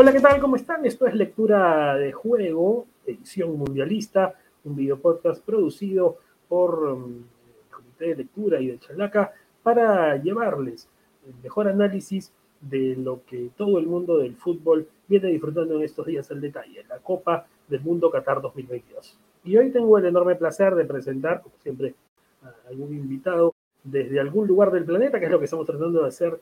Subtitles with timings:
[0.00, 0.40] Hola, ¿qué tal?
[0.40, 0.86] ¿Cómo están?
[0.86, 4.32] Esto es Lectura de Juego, edición mundialista,
[4.62, 10.88] un video podcast producido por um, el Comité de Lectura y de Chalaca para llevarles
[11.26, 16.06] el mejor análisis de lo que todo el mundo del fútbol viene disfrutando en estos
[16.06, 19.18] días al detalle, la Copa del Mundo Qatar 2022.
[19.42, 21.96] Y hoy tengo el enorme placer de presentar, como siempre,
[22.44, 23.52] a algún invitado
[23.82, 26.38] desde algún lugar del planeta, que es lo que estamos tratando de hacer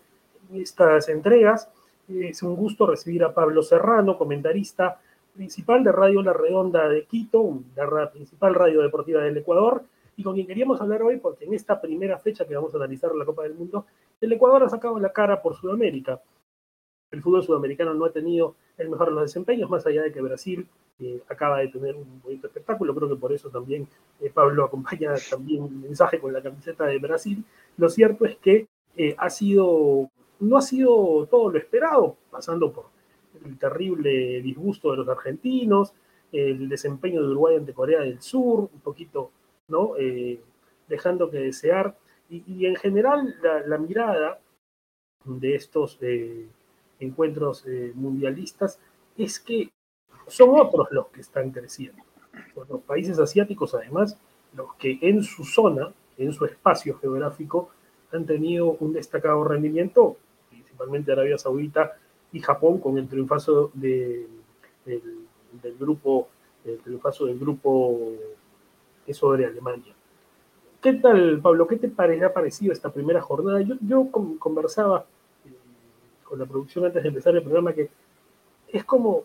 [0.52, 1.70] en estas entregas.
[2.08, 5.00] Es un gusto recibir a Pablo Serrano, comentarista
[5.34, 9.84] principal de Radio La Redonda de Quito, la principal radio deportiva del Ecuador,
[10.16, 13.14] y con quien queríamos hablar hoy, porque en esta primera fecha que vamos a analizar
[13.14, 13.86] la Copa del Mundo,
[14.20, 16.20] el Ecuador ha sacado la cara por Sudamérica.
[17.10, 20.20] El fútbol sudamericano no ha tenido el mejor de los desempeños, más allá de que
[20.20, 20.66] Brasil
[20.98, 22.94] eh, acaba de tener un bonito espectáculo.
[22.94, 23.86] Creo que por eso también
[24.20, 27.44] eh, Pablo acompaña también un mensaje con la camiseta de Brasil.
[27.76, 32.86] Lo cierto es que eh, ha sido, no ha sido todo lo esperado, pasando por
[33.44, 35.92] el terrible disgusto de los argentinos,
[36.32, 39.30] el desempeño de Uruguay ante Corea del Sur, un poquito,
[39.68, 39.92] ¿no?
[40.88, 41.96] dejando que desear.
[42.28, 44.40] Y, en general la, mirada
[45.24, 45.98] de estos
[46.98, 47.64] encuentros
[47.94, 48.80] mundialistas
[49.16, 49.70] es que
[50.26, 52.02] son otros los que están creciendo.
[52.68, 54.18] los países asiáticos, además,
[54.54, 57.70] los que en su zona, en su espacio geográfico,
[58.12, 60.16] han tenido un destacado rendimiento,
[60.76, 61.96] principalmente Arabia Saudita
[62.32, 64.26] y Japón, con el triunfazo de,
[64.84, 66.28] del, grupo,
[66.64, 68.12] el triunfazo del grupo
[69.10, 69.94] sobre Alemania.
[70.82, 71.66] ¿Qué tal, Pablo?
[71.66, 73.60] ¿Qué te ha parecido esta primera jornada?
[73.62, 74.08] Yo, yo
[74.38, 75.06] conversaba
[75.46, 75.50] eh,
[76.22, 77.88] con la producción antes de empezar el programa que
[78.68, 79.24] es como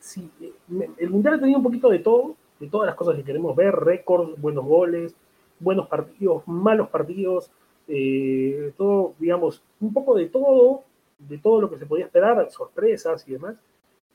[0.00, 0.30] sí,
[0.96, 3.74] el Mundial ha tenido un poquito de todo, de todas las cosas que queremos ver,
[3.74, 5.14] récords, buenos goles,
[5.60, 7.50] buenos partidos, malos partidos,
[7.88, 10.84] eh, todo, digamos, un poco de todo,
[11.18, 13.56] de todo lo que se podía esperar, sorpresas y demás,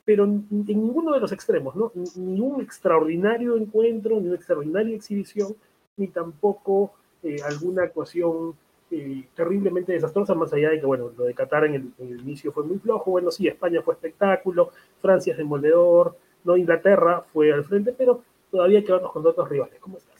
[0.05, 1.91] pero en, ninguno de los extremos, ¿no?
[2.15, 5.55] Ni un extraordinario encuentro, ni una extraordinaria exhibición,
[5.97, 8.55] ni tampoco eh, alguna actuación
[8.91, 12.63] eh, terriblemente desastrosa, más allá de que, bueno, lo de Qatar en el, inicio fue
[12.63, 14.69] muy flojo, bueno, sí, España fue espectáculo,
[15.01, 19.49] Francia es demoledor, no Inglaterra fue al frente, pero todavía hay que vernos con otros
[19.49, 19.79] rivales.
[19.79, 20.12] ¿Cómo estás?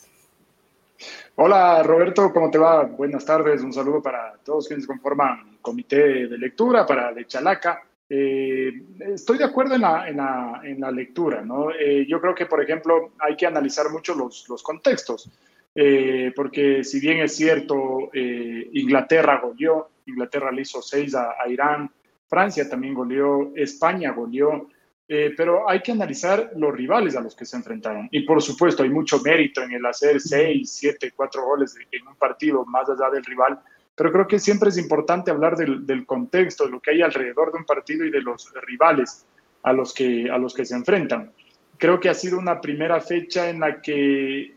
[1.36, 2.84] Hola Roberto, ¿cómo te va?
[2.84, 7.82] Buenas tardes, un saludo para todos quienes conforman el comité de lectura, para de Chalaca.
[8.08, 11.72] Eh, estoy de acuerdo en la, en la, lectura, ¿no?
[11.72, 15.32] Eh, yo creo que, por ejemplo, hay que analizar mucho los, contextos.
[15.74, 21.90] Eh, porque si bien es cierto, Inglaterra goleó, Inglaterra le hizo seis a, Irán,
[22.28, 24.68] Francia también goleó, España goleó,
[25.08, 28.08] eh, pero hay que analizar los rivales a los que se enfrentaron.
[28.12, 32.16] Y por supuesto, hay mucho mérito en el hacer seis, siete, cuatro goles en un
[32.16, 33.60] partido más allá del rival,
[33.96, 37.52] pero creo que siempre es importante hablar del, del contexto, de lo que hay alrededor
[37.52, 39.26] de un partido y de los rivales
[39.64, 41.32] a los que, a los que se enfrentan.
[41.78, 44.56] Creo que ha sido una primera fecha en la que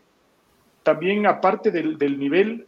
[0.83, 2.67] también aparte del, nivel,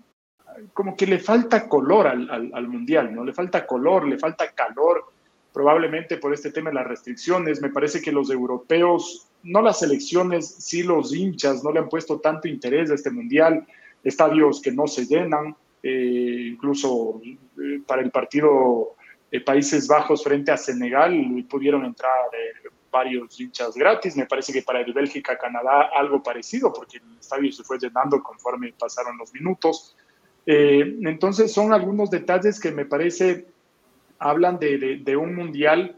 [0.74, 3.24] como que le falta color al, mundial, ¿no?
[3.24, 5.06] Le falta color, le falta calor,
[5.54, 7.62] probablemente por este tema de las restricciones.
[7.62, 12.20] Me parece que los europeos, no las elecciones, sí los hinchas, no le han puesto
[12.20, 13.66] tanto interés a este mundial.
[14.04, 18.96] Estadios que no se llenan, eh, incluso eh, para el partido
[19.32, 21.14] de Países Bajos frente a Senegal
[21.50, 24.16] pudieron entrar eh, varios hinchas gratis.
[24.16, 28.74] Me parece que para el Bélgica-Canadá algo parecido, porque el estadio se fue llenando conforme
[28.74, 29.96] pasaron los minutos.
[30.46, 33.48] Eh, entonces son algunos detalles que me parece
[34.20, 35.96] hablan de, un mundial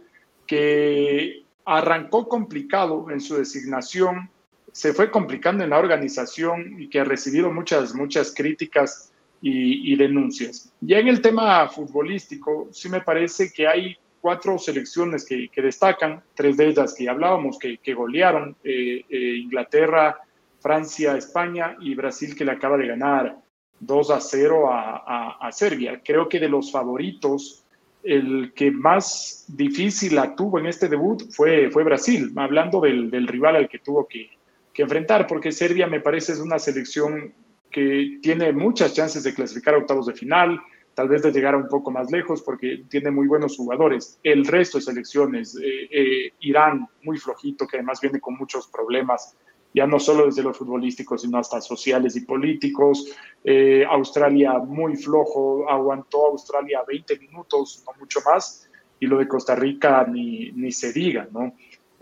[0.47, 4.29] que arrancó complicado en su designación,
[4.71, 9.11] se fue complicando en la organización y que ha recibido muchas, muchas críticas
[9.41, 10.71] y, denuncias.
[10.81, 16.57] Ya en el tema futbolístico, sí me parece que hay cuatro selecciones que, destacan, tres
[16.57, 20.19] de ellas que hablábamos, que, golearon, eh, eh, Inglaterra,
[20.59, 23.35] Francia, España y Brasil que le acaba de ganar
[23.81, 26.01] 2 a 0 a, Serbia.
[26.03, 27.60] Creo que de los favoritos,
[28.03, 33.55] el que más difícil la tuvo en este debut fue, fue Brasil, hablando del, rival
[33.55, 34.29] al que tuvo que,
[34.75, 37.35] enfrentar, porque Serbia me parece es una selección
[37.69, 40.59] que tiene muchas chances de clasificar a octavos de final,
[40.95, 44.19] tal vez de llegar un poco más lejos porque tiene muy buenos jugadores.
[44.23, 49.37] El resto de selecciones, eh, eh, Irán muy flojito, que además viene con muchos problemas,
[49.73, 53.05] ya no solo desde lo futbolístico, sino hasta sociales y políticos.
[53.43, 58.69] Eh, Australia muy flojo, aguantó Australia 20 minutos, no mucho más,
[58.99, 61.53] y lo de Costa Rica ni, ni se diga, ¿no?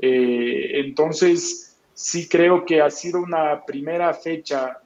[0.01, 4.79] entonces, sí creo que ha sido una primera fecha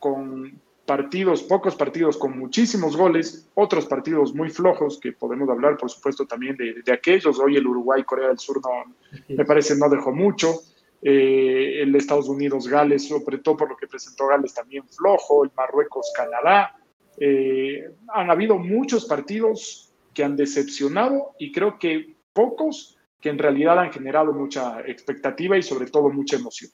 [0.00, 0.58] con
[0.88, 6.26] partidos, pocos partidos con muchísimos goles, otros partidos muy flojos, que podemos hablar, por supuesto,
[6.26, 7.38] también de, aquellos.
[7.38, 8.94] Hoy el Uruguay, Corea del Sur, no,
[9.28, 10.54] me parece, no dejó mucho.
[11.00, 15.44] Eh, el Estados Unidos, Gales, sobre todo por lo que presentó Gales, también flojo.
[15.44, 16.76] El Marruecos, Canadá.
[17.18, 23.78] Eh, han habido muchos partidos que han decepcionado y creo que pocos que en realidad
[23.78, 26.70] han generado mucha expectativa y sobre todo mucha emoción.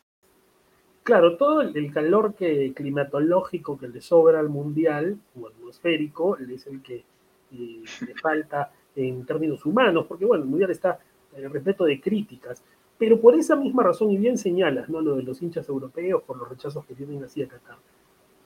[1.03, 6.83] Claro, todo el calor que, climatológico que le sobra al mundial, o atmosférico, es el
[6.83, 7.05] que
[7.53, 10.99] eh, le falta en términos humanos, porque bueno, el mundial está
[11.37, 12.63] en respeto de críticas,
[12.99, 15.01] pero por esa misma razón, y bien señalas, ¿no?
[15.01, 17.77] Lo de los hinchas europeos por los rechazos que tienen así a Qatar.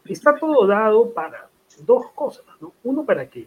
[0.05, 1.51] Está todo dado para
[1.85, 2.73] dos cosas, ¿no?
[2.85, 3.47] Uno, para que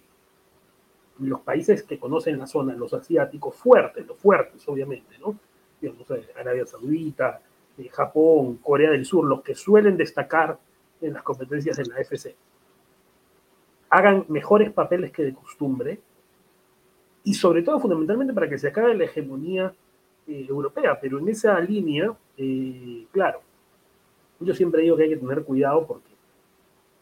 [1.20, 5.38] los países que conocen la zona, los asiáticos fuertes, los fuertes, obviamente, ¿no?
[5.80, 7.42] Digamos, eh, Arabia Saudita,
[7.78, 10.58] eh, Japón, Corea del Sur, los que suelen destacar
[11.02, 12.36] en las competencias de la FC,
[13.90, 16.00] hagan mejores papeles que de costumbre
[17.24, 19.74] y sobre todo fundamentalmente para que se acabe la hegemonía
[20.28, 22.16] eh, europea, pero en esa línea,
[23.12, 23.42] claro,
[24.40, 26.10] yo siempre digo que hay que tener cuidado porque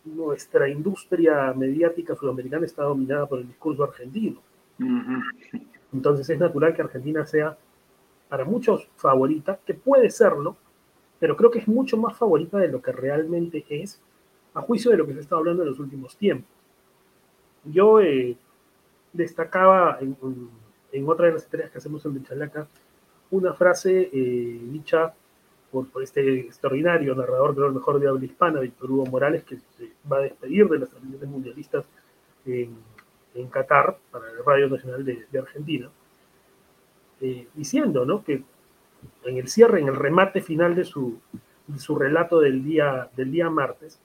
[0.04, 4.42] nuestra industria mediática sudamericana está dominada por el discurso argentino.
[5.94, 7.57] Entonces es natural que Argentina sea
[8.30, 10.56] para muchos favorita, que puede serlo,
[11.19, 14.01] pero creo que es mucho más favorita de lo que realmente es,
[14.54, 16.50] a juicio de lo que se está hablando en los últimos tiempos.
[17.66, 18.38] Yo eh,
[19.12, 22.68] destacaba en, otra de las tareas que hacemos en Benchalaca
[23.31, 25.14] una frase eh, dicha
[25.72, 29.92] por, este extraordinario narrador, creo el mejor de habla hispana, Víctor Hugo Morales, que se
[30.12, 31.86] va a despedir de las transmisiones mundialistas
[32.46, 32.76] en,
[33.36, 35.90] en, Qatar para el Radio Nacional de, Argentina,
[37.22, 38.24] eh, diciendo ¿no?
[38.24, 38.44] que
[39.26, 41.20] en el cierre, en el remate final de su,
[41.78, 44.00] su relato del día, del día martes,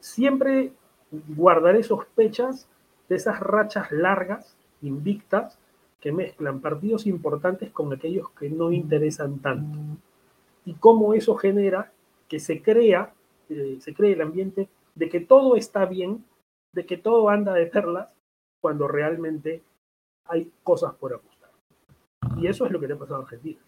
[0.00, 0.72] siempre
[1.10, 2.68] guardaré sospechas
[3.08, 5.58] de esas rachas largas, invictas,
[6.00, 9.78] que mezclan partidos importantes con aquellos que no interesan tanto.
[10.64, 11.92] Y cómo eso genera
[12.28, 13.12] que se crea,
[13.48, 16.24] eh, se cree el ambiente de que todo está bien,
[16.72, 18.08] de que todo anda de perlas,
[18.60, 19.62] cuando realmente
[20.26, 21.50] hay cosas por apostar.
[22.36, 23.60] Y eso es lo que le ha pasado a Argentina.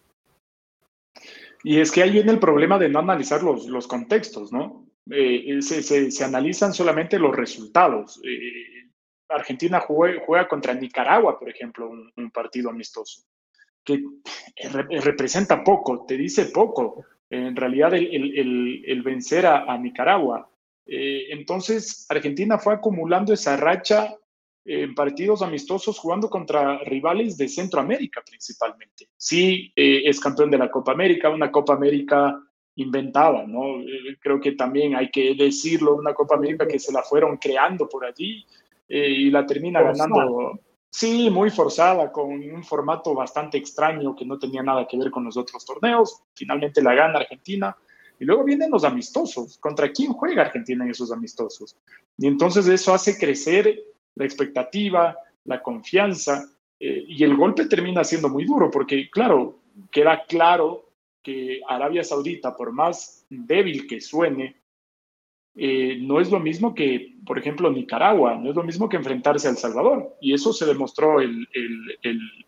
[1.63, 4.85] Y es que ahí viene el problema de no analizar los, los contextos, ¿no?
[5.09, 8.21] Eh, se, se, analizan solamente los resultados.
[8.23, 8.80] Eh,
[9.31, 13.21] Argentina juega, contra Nicaragua, por ejemplo, un, partido amistoso,
[13.83, 14.03] que
[15.01, 20.49] representa poco, te dice poco, en realidad el, vencer a, Nicaragua.
[20.85, 24.15] Eh, entonces, Argentina fue acumulando esa racha
[24.63, 29.09] en partidos amistosos jugando contra rivales de Centroamérica principalmente.
[29.17, 32.39] Sí, eh, es campeón de la Copa América, una Copa América
[32.75, 33.81] inventada, ¿no?
[33.81, 37.89] Eh, creo que también hay que decirlo, una Copa América que se la fueron creando
[37.89, 38.45] por allí,
[38.99, 40.59] y la termina ganando.
[40.89, 45.23] Sí, muy forzada, con un formato bastante extraño que no tenía nada que ver con
[45.23, 46.21] los otros torneos.
[46.33, 47.75] Finalmente la gana Argentina.
[48.19, 49.57] Y luego vienen los amistosos.
[49.57, 51.77] ¿Contra quién juega Argentina en esos amistosos?
[52.17, 53.81] Y entonces eso hace crecer
[54.15, 55.15] la expectativa,
[55.45, 56.45] la confianza,
[56.79, 59.59] eh, y el golpe termina siendo muy duro, porque claro,
[59.91, 60.89] queda claro
[61.23, 64.60] que Arabia Saudita, por más débil que suene,
[65.55, 69.47] eh, no es lo mismo que, por ejemplo, Nicaragua, no es lo mismo que enfrentarse
[69.47, 70.15] a El Salvador.
[70.21, 71.47] Y eso se demostró el,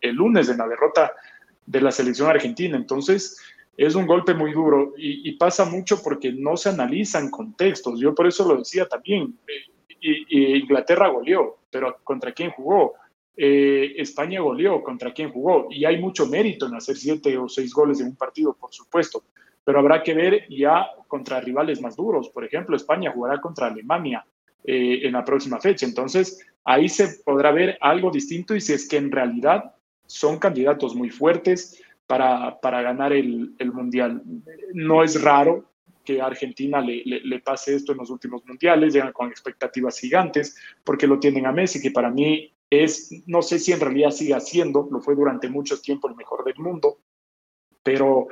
[0.02, 1.12] lunes en la derrota
[1.66, 2.78] de la selección argentina.
[2.78, 3.38] Entonces,
[3.76, 8.00] es un golpe muy duro y, pasa mucho porque no se analizan contextos.
[8.00, 9.38] Yo por eso lo decía también.
[9.48, 12.94] Eh, Inglaterra goleó, pero ¿contra quién jugó?
[13.36, 15.68] Eh, España goleó, ¿contra quién jugó?
[15.72, 19.24] Y hay mucho mérito en hacer siete o seis goles en un partido, por supuesto
[19.64, 22.30] pero habrá que ver ya contra rivales más duros.
[22.30, 24.26] Por ejemplo, España jugará contra Alemania
[24.64, 25.86] eh, en la próxima fecha.
[25.86, 30.96] Entonces, ahí se podrá ver algo distinto y si es que en realidad son candidatos
[30.96, 34.22] muy fuertes para, para ganar el, el, Mundial.
[34.74, 35.66] No es raro
[36.04, 40.58] que a Argentina le, le, pase esto en los últimos mundiales, llegan con expectativas gigantes,
[40.84, 44.38] porque lo tienen a Messi, que para mí es, no sé si en realidad sigue
[44.42, 47.00] siendo, lo fue durante mucho tiempo el mejor del mundo,
[47.84, 48.28] pero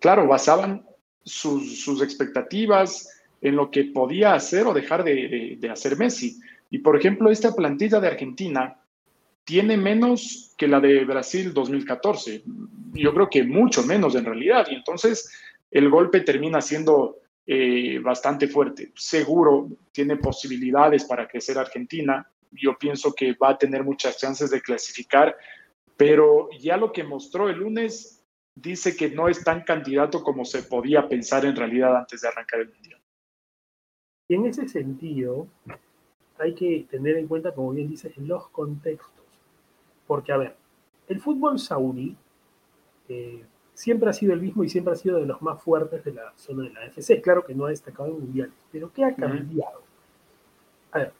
[0.00, 0.84] claro, basaban
[1.26, 3.10] sus, expectativas
[3.40, 6.38] en lo que podía hacer o dejar de, hacer Messi.
[6.70, 8.80] Y por ejemplo, esta plantilla de Argentina
[9.44, 12.42] tiene menos que la de Brasil 2014.
[12.94, 14.66] Yo creo que mucho menos en realidad.
[14.70, 15.30] Y entonces
[15.70, 18.92] el golpe termina siendo eh, bastante fuerte.
[18.96, 22.28] Seguro tiene posibilidades para crecer Argentina.
[22.50, 25.36] Yo pienso que va a tener muchas chances de clasificar.
[25.96, 28.15] Pero ya lo que mostró el lunes
[28.56, 32.60] dice que no es tan candidato como se podía pensar en realidad antes de arrancar
[32.60, 33.00] el Mundial.
[34.28, 35.46] Y en ese sentido,
[36.38, 39.24] hay que tener en cuenta, como bien dices, los contextos.
[40.06, 40.56] Porque, a ver,
[41.06, 42.16] el fútbol saudí
[43.08, 43.44] eh,
[43.74, 46.32] siempre ha sido el mismo y siempre ha sido de los más fuertes de la
[46.36, 47.20] zona de la AFC.
[47.22, 49.82] Claro que no ha destacado en mundiales, pero ¿qué ha cambiado?
[50.90, 51.12] A ver,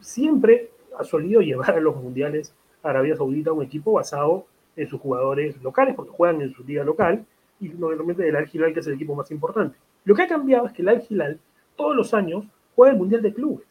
[0.00, 4.46] siempre ha solido llevar a los mundiales a Arabia Saudita un equipo basado
[4.78, 7.24] en sus jugadores locales, porque juegan en su liga local,
[7.60, 9.76] y normalmente el Al Hilal, que es el equipo más importante.
[10.04, 11.40] Lo que ha cambiado es que el Al Hilal
[11.76, 12.44] todos los años
[12.74, 13.66] juega el Mundial de Clubes.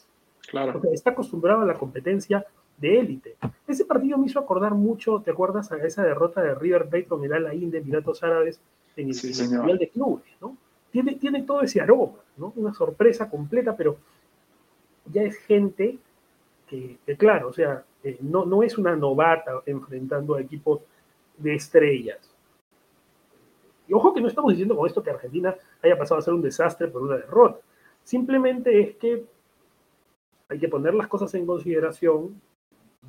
[0.49, 0.73] Claro.
[0.73, 2.45] Porque está acostumbrado a la competencia
[2.77, 3.35] de élite.
[3.67, 5.71] Ese partido me hizo acordar mucho, ¿te acuerdas?
[5.71, 8.59] A esa derrota de River Plate con el Al Ain de Emiratos Árabes
[8.95, 10.57] en el, Mundial de Clubes, ¿no?
[10.91, 12.53] Tiene, tiene todo ese aroma, ¿no?
[12.55, 13.97] Una sorpresa completa, pero
[15.05, 15.97] ya es gente
[16.67, 20.81] que, claro, o sea, eh, no, no es una novata enfrentando a equipos
[21.38, 22.36] de estrellas.
[23.88, 26.41] Y ojo que no estamos diciendo con esto que Argentina haya pasado a ser un
[26.41, 27.60] desastre por una derrota.
[28.03, 29.25] Simplemente es que
[30.50, 32.41] hay que poner las cosas en consideración.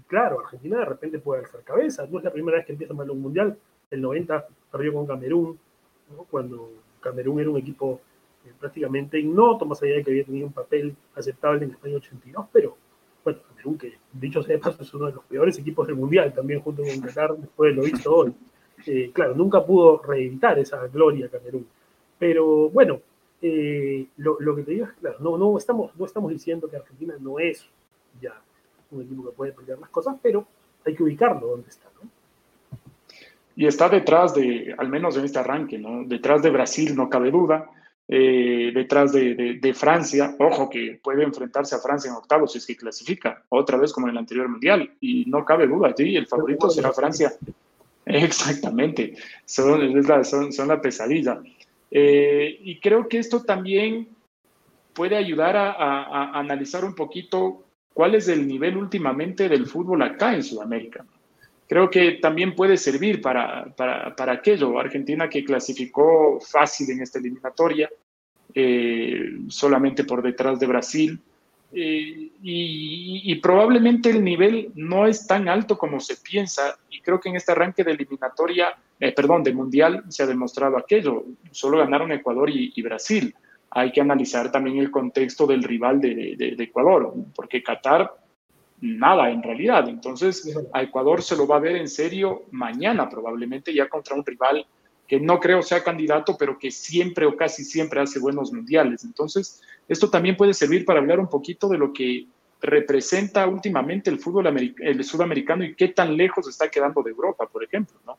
[0.06, 2.06] Claro, Argentina de repente puede alzar cabeza.
[2.08, 3.58] No es la primera vez que empieza mal un mundial.
[3.90, 5.58] El 90 perdió con Camerún,
[6.30, 6.70] cuando
[7.00, 8.00] Camerún era un equipo
[8.44, 12.46] eh, prácticamente ignoto, más allá de que había tenido un papel aceptable en España 82,
[12.52, 12.76] pero
[13.24, 16.32] bueno, Camerún, que dicho sea de paso, es uno de los peores equipos del mundial,
[16.32, 18.32] también junto con Qatar, después de lo visto hoy.
[18.86, 21.66] Eh, claro, nunca pudo reeditar esa gloria Camerún.
[22.18, 23.00] Pero bueno,
[23.42, 27.14] eh, lo, que te digo es, claro, no, no, estamos, no estamos diciendo que Argentina
[27.20, 27.66] no es
[28.20, 28.40] ya
[28.90, 30.46] un equipo que puede pelear las cosas, pero
[30.84, 32.08] hay que ubicarlo donde está, ¿no?
[33.54, 36.04] Y está detrás de, al menos en este arranque, ¿no?
[36.04, 37.68] Detrás de Brasil, no cabe duda.
[38.10, 42.66] Eh, detrás de, de, Francia, ojo que puede enfrentarse a Francia en octavos si es
[42.66, 46.26] que clasifica, otra vez como en el anterior mundial, y no cabe duda, sí, el
[46.26, 47.34] favorito será Francia.
[48.06, 51.38] Exactamente, son, la, son, son la pesadilla.
[51.90, 54.08] Eh, y creo que esto también
[54.94, 60.42] puede ayudar a, analizar un poquito cuál es el nivel últimamente del fútbol acá en
[60.42, 61.04] Sudamérica.
[61.68, 64.78] Creo que también puede servir para, para, aquello.
[64.78, 67.90] Argentina que clasificó fácil en esta eliminatoria,
[68.54, 71.20] eh, solamente por detrás de Brasil.
[71.70, 77.28] Eh, y, probablemente el nivel no es tan alto como se piensa y creo que
[77.28, 82.10] en este arranque de eliminatoria, eh, perdón, de mundial se ha demostrado aquello, solo ganaron
[82.12, 83.34] Ecuador y, Brasil.
[83.70, 88.10] Hay que analizar también el contexto del rival de, de, Ecuador, porque Qatar,
[88.80, 89.88] nada en realidad.
[89.88, 94.24] Entonces, a Ecuador se lo va a ver en serio mañana, probablemente ya contra un
[94.24, 94.66] rival
[95.06, 99.04] que no creo sea candidato, pero que siempre o casi siempre hace buenos mundiales.
[99.04, 102.26] Entonces, esto también puede servir para hablar un poquito de lo que
[102.60, 107.64] representa últimamente el fútbol el sudamericano y qué tan lejos está quedando de Europa, por
[107.64, 108.18] ejemplo, ¿no?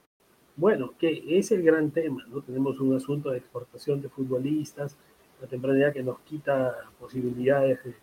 [0.56, 2.42] Bueno, que es el gran tema, ¿no?
[2.42, 4.98] Tenemos un asunto de exportación de futbolistas,
[5.40, 7.94] la temprana que nos quita posibilidades de,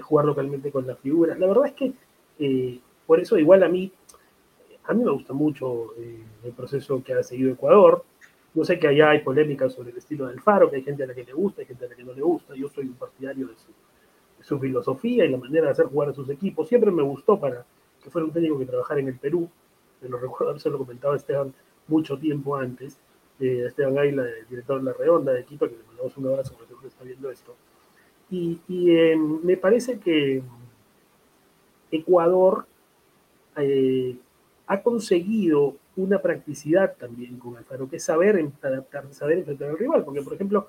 [0.00, 1.38] jugar localmente con las figuras.
[1.38, 1.92] La verdad es que
[2.38, 3.90] eh, por eso igual a mí,
[4.84, 8.04] a mí me gusta mucho eh, el proceso que ha seguido Ecuador,
[8.56, 11.06] yo sé que allá hay polémicas sobre el estilo del Faro, que hay gente a
[11.06, 12.54] la que le gusta, hay gente a la que no le gusta.
[12.54, 13.54] Yo soy un partidario de
[14.42, 16.66] su, filosofía y la manera de hacer jugar a sus equipos.
[16.66, 17.66] Siempre me gustó para
[18.02, 19.46] que fuera un técnico que trabajara en el Perú.
[20.00, 21.52] Me lo recuerdo, se lo comentaba Esteban
[21.86, 22.98] mucho tiempo antes.
[23.40, 26.72] Eh, Esteban Ayla, director de La Redonda de Quito, que le mandamos un abrazo porque
[26.80, 27.54] que está viendo esto.
[28.30, 30.42] Y, em, me parece que
[31.90, 32.66] Ecuador
[33.56, 34.16] eh,
[34.66, 40.04] ha conseguido una practicidad también con Alfaro, que es saber adaptarse, saber enfrentar al rival,
[40.04, 40.68] porque por ejemplo,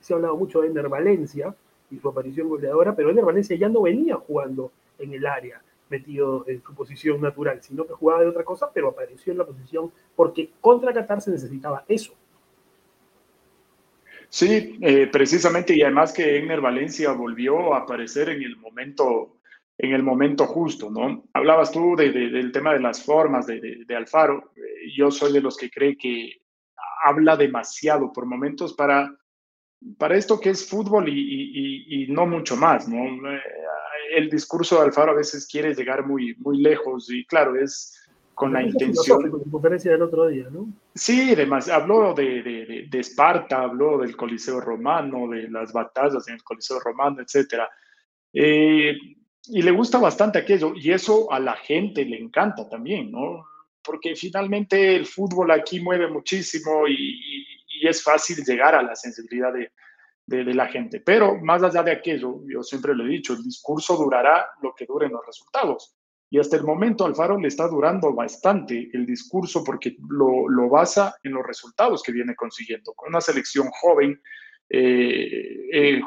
[0.00, 1.54] se ha hablado mucho de Ender Valencia
[1.90, 6.44] y su aparición goleadora, pero Ender Valencia ya no venía jugando en el área, metido
[6.48, 9.90] en su posición natural, sino que jugaba de otra cosa, pero apareció en la posición
[10.14, 12.12] porque contra Qatar se necesitaba eso.
[14.28, 19.36] Sí, eh, precisamente, y además que Ender Valencia volvió a aparecer en el momento
[19.78, 21.24] en el momento justo, ¿no?
[21.34, 24.52] Hablabas tú del tema de las formas de, Alfaro.
[24.56, 26.40] Eh, yo soy de los que cree que
[27.04, 29.14] habla demasiado por momentos para,
[29.98, 33.30] para esto que es fútbol y, no mucho más, ¿no?
[33.30, 33.42] Eh,
[34.14, 37.94] el discurso de Alfaro a veces quiere llegar muy, muy lejos y claro, es
[38.36, 39.30] con la intención...
[39.50, 40.68] conferencia del otro día, ¿no?
[40.94, 42.42] Sí, además, habló de,
[42.86, 47.66] de, Esparta, habló del Coliseo Romano, de las batallas en el Coliseo Romano, etcétera.
[48.34, 48.94] Eh,
[49.46, 53.46] y le gusta bastante aquello, y eso a la gente le encanta también, ¿no?
[53.82, 57.42] Porque finalmente el fútbol aquí mueve muchísimo y,
[57.82, 59.70] es fácil llegar a la sensibilidad de,
[60.26, 61.00] de, la gente.
[61.00, 64.84] Pero más allá de aquello, yo siempre lo he dicho, el discurso durará lo que
[64.84, 65.96] duren los resultados.
[66.28, 71.14] Y hasta el momento Alfaro le está durando bastante el discurso porque lo, lo basa
[71.22, 72.92] en los resultados que viene consiguiendo.
[72.94, 74.20] Con una selección joven,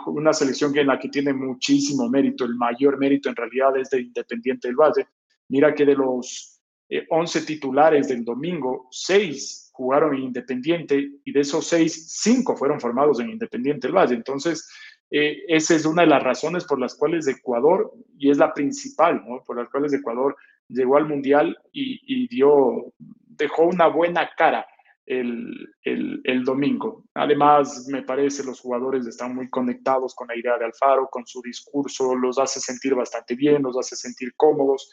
[0.08, 4.02] una selección en la que tiene muchísimo mérito, el mayor mérito en realidad es de
[4.02, 5.08] Independiente del Valle.
[5.48, 6.62] Mira que de los
[7.10, 13.20] 11 titulares del domingo, 6 jugaron en Independiente y de esos 6, 5 fueron formados
[13.22, 14.16] en Independiente del Valle.
[14.16, 14.70] Entonces,
[15.12, 19.24] eh, esa es una de las razones por las cuales Ecuador, y es la principal,
[19.46, 20.36] por las cuales Ecuador
[20.68, 24.66] llegó al Mundial y, dio, dejó una buena cara
[25.06, 27.06] el, el, domingo.
[27.16, 31.42] Además, me parece los jugadores están muy conectados con la idea de Alfaro, con su
[31.42, 34.92] discurso, los hace sentir bastante bien, los hace sentir cómodos.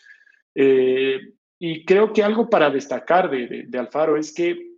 [0.54, 1.20] Eh,
[1.58, 4.75] y creo que algo para destacar de, de, Alfaro es que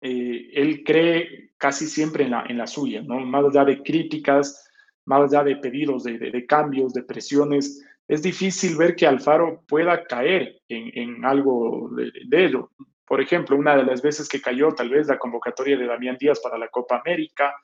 [0.00, 3.18] eh, él cree casi siempre en la, en la suya, ¿no?
[3.20, 4.70] Más allá de críticas,
[5.04, 10.04] más allá de pedidos de, de cambios, de presiones, es difícil ver que Alfaro pueda
[10.04, 12.70] caer en, en algo de, ello.
[13.06, 16.40] Por ejemplo, una de las veces que cayó tal vez la convocatoria de Damián Díaz
[16.40, 17.54] para la Copa América,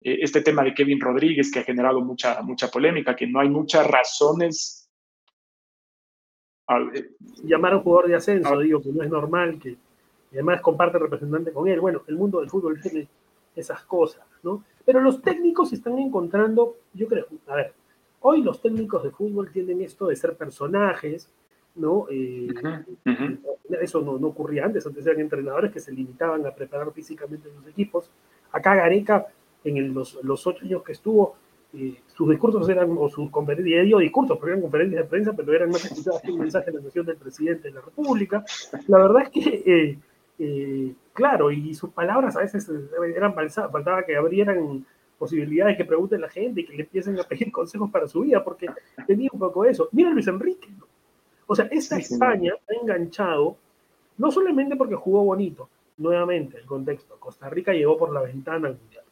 [0.00, 3.48] eh, este tema de Kevin Rodríguez que ha generado mucha, mucha polémica, que no hay
[3.48, 4.78] muchas razones
[7.44, 9.76] llamar a un jugador de ascenso, digo que no es normal, que
[10.32, 11.80] además comparte representante con él.
[11.80, 13.08] Bueno, el mundo del fútbol tiene
[13.54, 14.64] esas cosas, ¿no?
[14.84, 17.74] Pero los técnicos están encontrando, yo creo, a ver,
[18.20, 21.30] hoy los técnicos de fútbol tienen esto de ser personajes,
[21.74, 22.06] ¿no?
[22.10, 22.48] Eh,
[23.80, 27.66] eso no, no, ocurría antes, antes eran entrenadores que se limitaban a preparar físicamente los
[27.66, 28.10] equipos.
[28.50, 29.26] Acá Gareca,
[29.64, 31.36] en los, los ocho años que estuvo,
[32.14, 35.70] sus discursos eran, o sus conferencias, dio discursos, pero eran conferencias de prensa, pero eran
[35.70, 38.44] más escuchadas que un mensaje de la nación del presidente de la República.
[38.88, 39.98] La verdad es que, eh,
[40.44, 42.70] eh, claro, y sus palabras a veces
[43.14, 44.84] eran faltaba que abrieran
[45.18, 48.42] posibilidades que pregunten la gente y que le empiecen a pedir consejos para su vida,
[48.42, 48.68] porque
[49.06, 49.88] tenía un poco eso.
[49.92, 50.68] Mira Luis Enrique,
[51.46, 53.56] O sea, esta España ha enganchado,
[54.18, 55.68] no solamente porque jugó bonito,
[55.98, 59.04] nuevamente, el contexto, Costa Rica llegó por la ventana al Mundial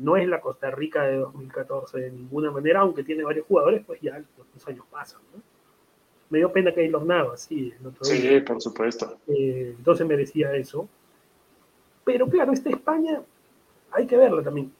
[0.00, 4.00] no es la Costa Rica de 2014 de ninguna manera, aunque tiene varios jugadores, pues
[4.00, 4.22] ya
[4.54, 5.20] los años pasan.
[5.34, 5.42] ¿no?
[6.30, 7.72] Me dio pena que los Navas, sí.
[8.02, 9.18] sí, por supuesto.
[9.26, 10.88] Eh, entonces merecía eso.
[12.04, 13.20] Pero claro, esta España
[13.90, 14.72] hay que verla también.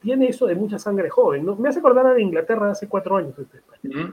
[0.00, 1.44] Tiene eso de mucha sangre joven.
[1.44, 1.56] ¿no?
[1.56, 4.12] Me hace acordar a Inglaterra de hace cuatro años esta España.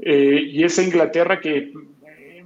[0.00, 1.72] Eh, y esa Inglaterra que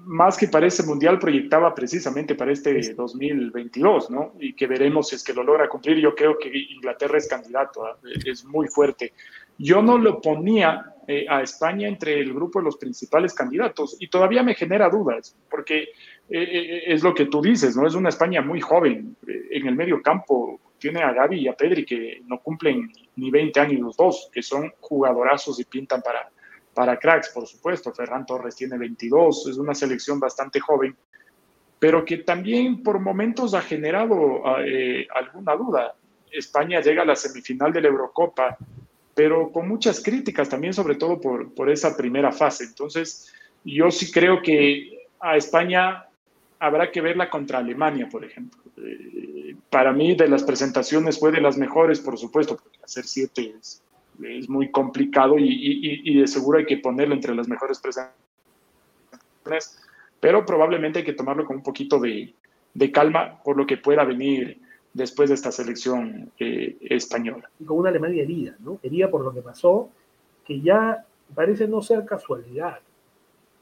[0.08, 4.32] más que para este mundial proyectaba precisamente para este 2022, ¿no?
[4.40, 5.98] Y que veremos si es que lo logra cumplir.
[5.98, 7.98] Yo creo que Inglaterra es candidato, ¿ah?
[8.24, 9.12] es muy fuerte.
[9.58, 14.08] Yo no lo ponía eh, a España entre el grupo de los principales candidatos y
[14.08, 15.88] todavía me genera dudas, porque eh,
[16.28, 17.86] eh, es lo que tú dices, ¿no?
[17.86, 19.16] Es una España muy joven.
[19.26, 23.58] En el medio campo tiene a Gaby y a Pedri que no cumplen ni 20
[23.58, 26.30] años los dos, que son jugadorazos y pintan para,
[26.74, 27.90] para cracks, por supuesto.
[27.94, 30.94] Ferran Torres tiene 22, es una selección bastante joven,
[31.78, 34.42] pero que también por momentos ha generado
[35.14, 35.94] alguna duda.
[36.30, 38.58] España llega a la semifinal de la Eurocopa,
[39.18, 42.62] pero con muchas críticas también, sobre todo por, por esa primera fase.
[42.62, 46.04] Entonces, yo sí creo que a España
[46.60, 48.62] habrá que verla contra Alemania, por ejemplo.
[48.76, 53.54] Eh, para mí, de las presentaciones fue de las mejores, por supuesto, porque hacer siete
[53.58, 53.82] es,
[54.22, 58.14] es muy complicado y, de seguro hay que ponerlo entre las mejores presentaciones,
[60.20, 62.32] pero probablemente hay que tomarlo con un poquito de,
[62.92, 64.60] calma por lo que pueda venir
[64.98, 67.48] después de esta selección eh, española.
[67.58, 68.78] Y con una Alemania herida, ¿no?
[68.82, 69.88] Herida por lo que pasó,
[70.44, 72.80] que ya parece no ser casualidad,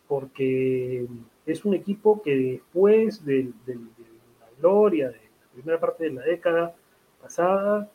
[0.09, 1.07] porque
[1.44, 6.75] es un equipo que después de, la gloria de la primera parte de la década
[7.20, 7.90] pasada,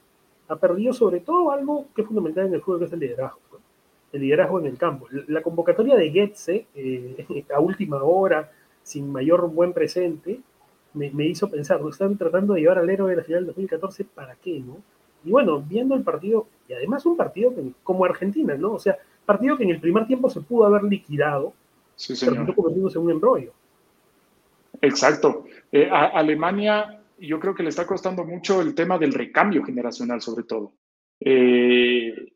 [0.47, 3.39] ha perdido sobre todo algo que es fundamental en el juego, que es el liderazgo.
[4.11, 5.07] El liderazgo en el campo.
[5.27, 8.51] La convocatoria de Getze eh, a última hora,
[8.83, 10.41] sin mayor buen presente,
[10.93, 14.35] me, hizo pensar, están tratando de llevar al héroe de la final del 2014, ¿para
[14.35, 14.59] qué?
[14.59, 14.77] no?
[15.23, 18.73] Y bueno, viendo el partido, y además un partido como Argentina, ¿no?
[18.73, 21.53] O sea, partido que en el primer tiempo se pudo haber liquidado,
[21.95, 23.53] sí, pero convirtiéndose en un embrollo.
[24.81, 25.45] Exacto.
[25.71, 30.43] Eh, Alemania yo creo que le está costando mucho el tema del recambio generacional, sobre
[30.43, 30.73] todo.
[31.19, 32.33] Eh,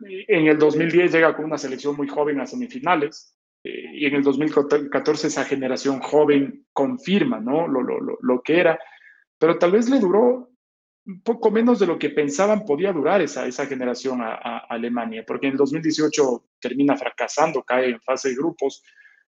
[0.00, 3.34] en el 2010 llega con una selección muy joven a semifinales
[3.64, 7.66] y en el 2014 esa generación joven confirma ¿no?
[7.66, 8.78] lo, lo, lo, que era,
[9.38, 10.50] pero tal vez le duró
[11.06, 15.24] un poco menos de lo que pensaban podía durar esa, esa generación a, a Alemania,
[15.26, 18.82] porque en el 2018 termina fracasando, cae en fase de grupos,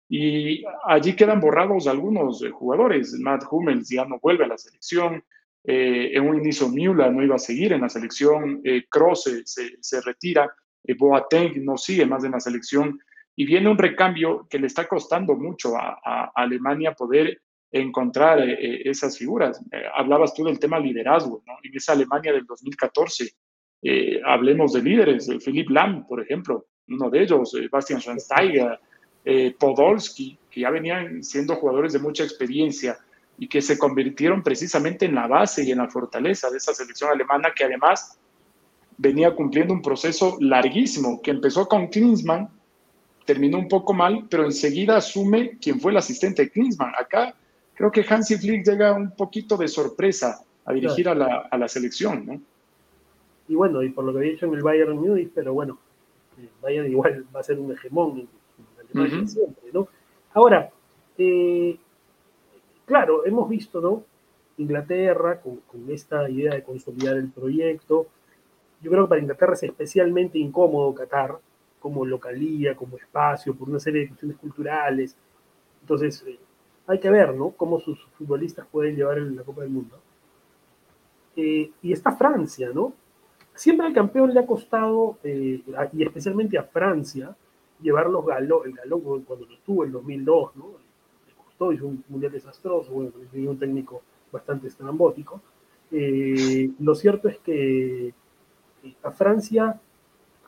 [0.08, 3.14] y allí quedan borrados algunos eh, jugadores.
[3.18, 5.24] Matt Hummels ya no vuelve a la selección.
[5.64, 8.60] Eh, en un inicio Müller no iba a seguir en la selección.
[8.64, 9.42] Eh, Kroos se,
[9.80, 10.54] se, retira.
[10.84, 13.00] Eh, Boateng no sigue más en la selección.
[13.36, 19.60] Y viene un recambio que le está costando mucho a, Alemania poder encontrar esas figuras.
[19.94, 21.54] hablabas tú del tema liderazgo, ¿no?
[21.62, 23.28] En esa Alemania del 2014,
[24.24, 28.78] hablemos de líderes, Philip Lam, por ejemplo, uno de ellos, Bastian Schweinsteiger,
[29.58, 32.96] Podolski, que ya venían siendo jugadores de mucha experiencia
[33.38, 37.10] y que se convirtieron precisamente en la base y en la fortaleza de esa selección
[37.10, 38.18] alemana que además
[38.96, 42.48] venía cumpliendo un proceso larguísimo que empezó con Klinsmann,
[43.24, 46.92] terminó un poco mal, pero enseguida asume quién fue el asistente de Klinsmann.
[46.98, 47.34] Acá
[47.74, 51.68] creo que Hansi Flick llega un poquito de sorpresa a dirigir a, la, a, la,
[51.68, 52.40] selección, ¿no?
[53.48, 55.78] Y bueno, y por lo que había hecho en el Bayern Munich, pero bueno,
[56.38, 58.28] el Bayern igual va a ser un hegemón en,
[58.78, 59.88] Alemania siempre, ¿no?
[60.32, 60.70] Ahora,
[61.18, 61.78] eh,
[62.86, 64.04] claro, hemos visto, ¿no?
[64.56, 68.06] Inglaterra con, esta idea de consolidar el proyecto.
[68.80, 71.38] Yo creo que para Inglaterra es especialmente incómodo Qatar
[71.84, 75.14] como localía, como espacio, por una serie de cuestiones culturales.
[75.82, 76.38] Entonces, eh,
[76.86, 77.50] hay que ver, ¿no?
[77.50, 80.00] Cómo sus futbolistas pueden llevar la Copa del Mundo.
[81.36, 82.94] Eh, y está Francia, ¿no?
[83.52, 87.36] Siempre al campeón le ha costado, eh, y especialmente a Francia,
[87.82, 88.24] llevar los
[88.64, 90.84] el galón cuando lo tuvo en 2002, ¿no?
[91.72, 95.40] hizo un mundial desastroso, bueno, tenía un técnico bastante estrambótico.
[95.90, 99.80] Eh, lo cierto es que eh, a Francia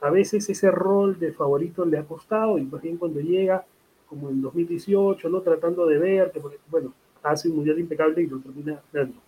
[0.00, 3.64] a veces ese rol de favorito le ha costado y más bien cuando llega,
[4.06, 5.40] como en 2018, ¿no?
[5.40, 9.20] tratando de ver que, bueno, hace un mundial impecable y lo termina dando.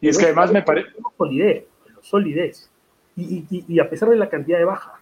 [0.00, 0.90] Y es que además me parece...
[1.16, 1.64] Solidez,
[2.00, 2.70] solidez.
[3.16, 5.00] Y, y, y, a pesar de la cantidad de bajas.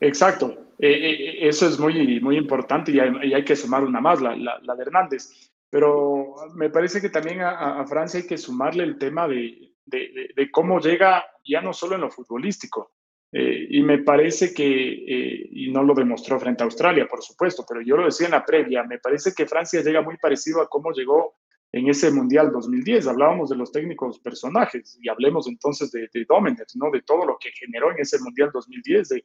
[0.00, 0.68] Exacto.
[0.78, 4.74] Eh, eh, eso es muy, muy importante y hay, que sumar una más, la, la,
[4.76, 5.50] de Hernández.
[5.70, 10.50] Pero me parece que también a, Francia hay que sumarle el tema de, de, de,
[10.50, 12.92] cómo llega ya no solo en lo futbolístico.
[13.30, 17.82] Eh, y me parece que, y no lo demostró frente a Australia, por supuesto, pero
[17.82, 20.92] yo lo decía en la previa, me parece que Francia llega muy parecido a cómo
[20.92, 21.34] llegó
[21.72, 23.06] en ese Mundial 2010.
[23.06, 26.90] Hablábamos de los técnicos personajes y hablemos entonces de, de Domenech, ¿no?
[26.90, 29.24] De todo lo que generó en ese Mundial 2010, de,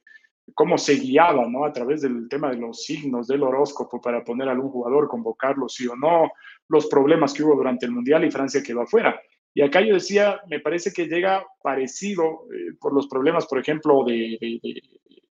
[0.54, 1.66] cómo se guiaba, ¿no?
[1.66, 5.70] A través del tema de los signos del horóscopo para poner a algún jugador, convocarlo
[5.70, 6.32] sí o no,
[6.68, 9.20] los problemas que hubo durante el Mundial y Francia quedó afuera.
[9.54, 14.04] Y acá yo decía, me parece que llega parecido eh, por los problemas, por ejemplo,
[14.04, 14.38] de,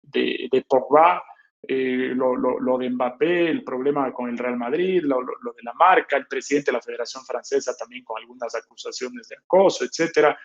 [0.03, 1.23] de, de, Pogba,
[1.67, 5.63] eh, lo, lo, lo, de Mbappé, el problema con el Real Madrid, lo, lo, de
[5.63, 10.37] la marca, el presidente de la Federación Francesa también con algunas acusaciones de acoso, etcétera.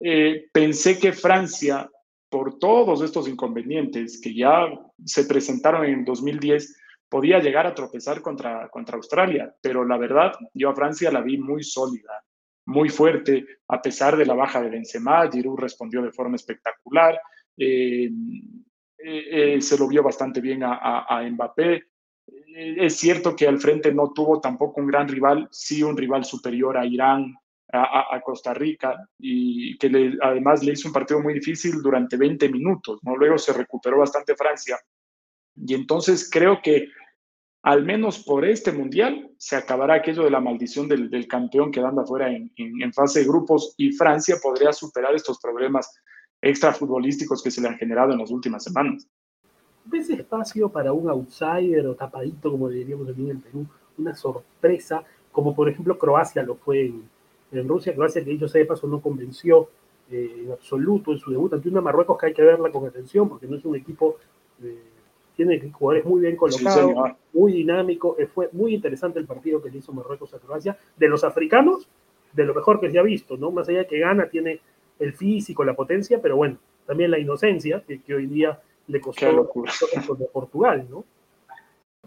[0.00, 1.88] Eh, pensé que Francia
[2.28, 4.66] por todos estos inconvenientes que ya
[5.04, 6.76] se presentaron en 2010,
[7.08, 11.38] podía llegar a tropezar contra, contra Australia, pero la verdad, yo a Francia la vi
[11.38, 12.22] muy sólida,
[12.68, 17.18] muy fuerte, a pesar de la baja de Benzema, Giroud respondió de forma espectacular,
[17.56, 18.10] eh,
[18.98, 21.84] eh, eh, se lo vio bastante bien a, Mbappé.
[22.54, 26.76] Es cierto que al frente no tuvo tampoco un gran rival, sí un rival superior
[26.76, 27.34] a Irán,
[27.72, 32.98] a, Costa Rica y que además le hizo un partido muy difícil durante 20 minutos,
[33.02, 33.16] ¿no?
[33.16, 34.78] Luego se recuperó bastante Francia.
[35.56, 36.88] Y entonces creo que
[37.68, 42.00] al menos por este mundial se acabará aquello de la maldición del, del campeón quedando
[42.00, 45.94] afuera en, en, fase de grupos y Francia podría superar estos problemas
[46.40, 49.06] extrafutbolísticos que se le han generado en las últimas semanas.
[49.84, 53.66] ¿Ves espacio para un outsider o tapadito, como diríamos aquí en el Perú,
[53.98, 57.02] una sorpresa, como por ejemplo Croacia lo fue en,
[57.52, 57.94] en Rusia.
[57.94, 59.68] Croacia, que dicho sea de paso, no convenció
[60.10, 63.28] eh, en absoluto en su debut ante una Marruecos que hay que verla con atención
[63.28, 64.16] porque no es un equipo,
[64.62, 64.84] eh,
[65.38, 68.16] tiene jugadores muy bien colocados, muy dinámico.
[68.18, 70.76] Eh, fue muy interesante el partido que le hizo Marruecos a Croacia.
[70.96, 71.88] De los africanos,
[72.32, 73.52] de lo mejor que se ha visto, ¿no?
[73.52, 74.58] Más allá de que gana, tiene
[74.98, 80.26] el físico, la potencia, pero bueno, también la inocencia que, hoy día le costó de
[80.32, 81.04] Portugal, ¿no?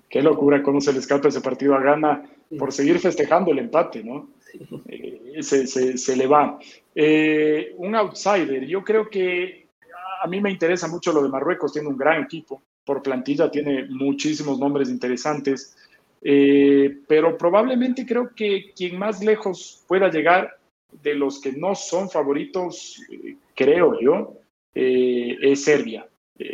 [0.10, 2.26] Qué locura cómo se le escapa ese partido a Ghana
[2.60, 4.28] por seguir festejando el empate, ¿no?
[4.90, 6.60] Eh, se, se, le va.
[6.94, 9.70] Eh, un outsider, yo creo que
[10.22, 13.86] a mí me interesa mucho lo de Marruecos, tiene un gran equipo, por plantilla tiene
[13.90, 15.76] muchísimos nombres interesantes,
[16.22, 20.58] eh, pero probablemente creo que quien más lejos pueda llegar
[21.04, 23.02] de los que no son favoritos,
[23.56, 24.38] creo yo,
[24.74, 26.08] es Serbia.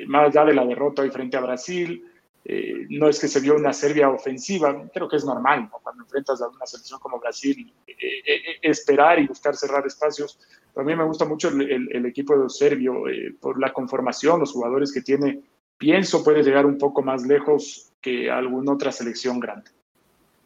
[0.07, 2.03] más allá de la derrota hoy frente a Brasil,
[2.49, 6.41] eh, no es que se vio una Serbia ofensiva, creo que es normal, cuando enfrentas
[6.41, 7.93] a una selección como Brasil, eh,
[8.25, 10.39] eh, esperar y buscar cerrar espacios.
[10.77, 13.03] a mí me gusta mucho el, equipo serbio
[13.41, 15.41] por la conformación, los jugadores que tiene.
[15.77, 19.69] Pienso puede llegar un poco más lejos que alguna otra selección grande.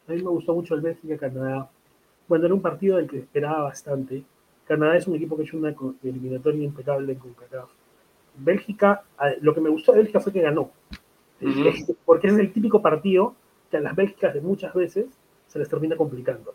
[0.08, 1.70] A mí me gustó mucho el Bélgica-Canadá.
[2.28, 4.22] Bueno, era un partido del que esperaba bastante.
[4.66, 7.70] Canadá es un equipo que ha hecho una eliminatoria impecable con CACAF.
[8.36, 9.02] Bélgica,
[9.40, 10.70] lo que me gustó de Bélgica fue que ganó
[12.04, 13.34] porque es el típico partido
[13.70, 15.06] que a las Bélgicas de muchas veces
[15.48, 16.54] se les termina complicando.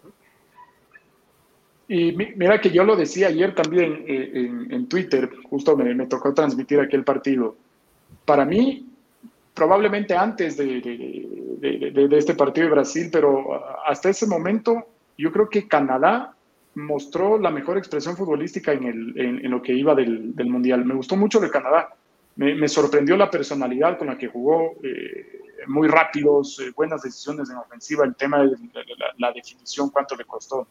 [1.90, 4.32] Y mira que yo lo decía ayer también eh,
[4.70, 7.56] en, Twitter, justo me, me, tocó transmitir aquel partido.
[8.26, 8.88] Para mí,
[9.58, 16.36] probablemente antes de, este partido de Brasil, pero hasta ese momento yo creo que Canadá
[16.76, 20.86] mostró la mejor expresión futbolística en, lo que iba del, Mundial.
[20.86, 21.90] Me gustó mucho de Canadá.
[22.36, 27.58] Me, sorprendió la personalidad con la que jugó, eh, muy rápidos, eh, buenas decisiones en
[27.58, 28.56] ofensiva, el tema de
[29.18, 30.68] la, definición, cuánto le costó.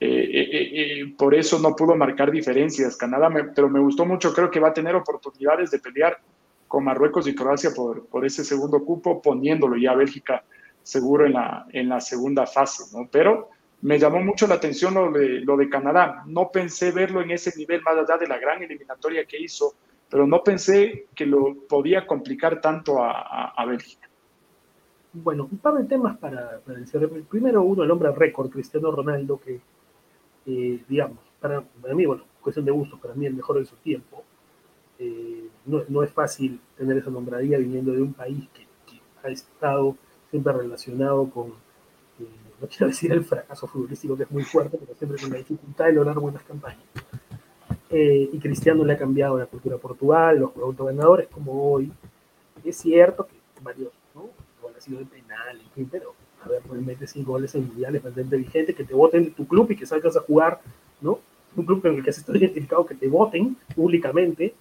[0.00, 2.96] Eh, por eso no pudo marcar diferencias.
[2.96, 6.18] Canadá, pero me gustó mucho, creo que va a tener oportunidades de pelear
[6.68, 10.44] con Marruecos y Croacia por, ese segundo cupo, poniéndolo ya Bélgica
[10.82, 13.08] seguro en la, en segunda fase, ¿no?
[13.10, 13.50] Pero
[13.82, 16.22] me llamó mucho la atención lo de, Canadá.
[16.26, 19.74] No pensé verlo en ese nivel más allá de la gran eliminatoria que hizo,
[20.08, 24.08] pero no pensé que lo podía complicar tanto a, Bélgica.
[25.12, 26.78] Bueno, un par de temas para, para
[27.28, 29.60] Primero, uno, el hombre récord, Cristiano Ronaldo, que
[30.46, 34.24] eh, digamos, para, mí, bueno, cuestión de gusto, para mí el mejor de su tiempo.
[34.98, 38.66] Eh, no, no, es fácil tener esa nombradía viniendo de un país que,
[39.22, 39.96] ha estado
[40.30, 41.48] siempre relacionado con,
[42.20, 42.26] eh,
[42.60, 45.86] no quiero decir el fracaso futbolístico que es muy fuerte, pero siempre con la dificultad
[45.86, 46.84] de lograr buenas campañas.
[47.90, 51.92] y Cristiano le ha cambiado la cultura Portugal, los productos ganadores como hoy.
[52.64, 54.30] Es cierto que varios, ¿no?
[54.76, 58.36] ha sido de penal, en fin, pero a ver, realmente cinco goles en mundiales, mantente
[58.36, 60.60] vigente, que te voten de tu club y que salgas a jugar,
[61.00, 61.18] ¿no?
[61.56, 64.54] Un club con el que has estado identificado, que te voten públicamente.